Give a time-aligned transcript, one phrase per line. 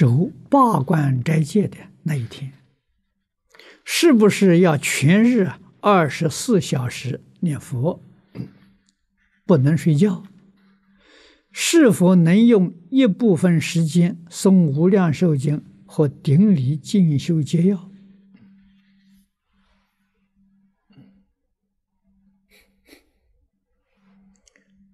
[0.00, 2.54] 守八关斋戒的那一天，
[3.84, 8.02] 是不是要全日二十四小时念佛，
[9.44, 10.22] 不能睡觉？
[11.52, 17.90] 是否能用一部分时间诵《无量寿经》和顶礼进修节要？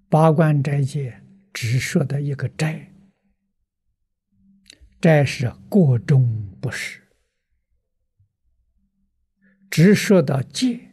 [0.09, 2.93] 八关斋戒只说的一个斋，
[5.07, 7.01] 斋是过中不食，
[9.71, 10.91] 只说到戒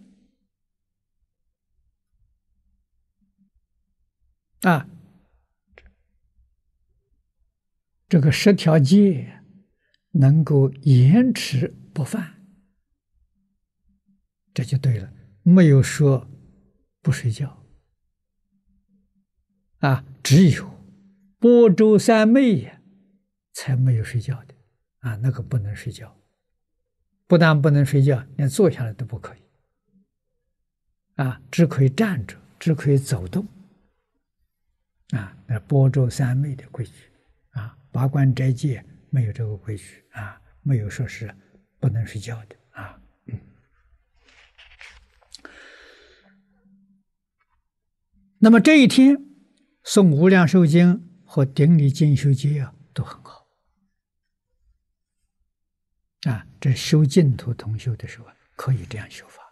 [4.61, 4.87] 啊。
[8.07, 9.41] 这个十条戒
[10.11, 12.45] 能够严持不犯，
[14.53, 16.29] 这就对了，没有说
[17.01, 17.65] 不睡觉
[19.79, 20.69] 啊，只有
[21.39, 22.79] 般舟三昧呀，
[23.53, 24.53] 才没有睡觉的。
[24.99, 26.15] 啊，那个不能睡觉，
[27.27, 29.39] 不但不能睡觉，连坐下来都不可以。
[31.15, 33.47] 啊，只可以站着，只可以走动。
[35.11, 36.91] 啊，那波州三昧的规矩。
[37.51, 37.77] 啊。
[37.91, 40.03] 八关斋戒没有这个规矩。
[40.11, 41.33] 啊，没有说是
[41.79, 42.55] 不能睡觉的。
[42.71, 42.99] 啊。
[48.39, 49.17] 那么这一天
[49.85, 53.42] 诵无量寿经和顶礼进修节要都很好
[56.29, 56.45] 啊。
[56.59, 59.42] 这修净土同修的时候可以这样修法。